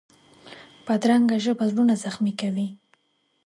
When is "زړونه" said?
1.71-1.93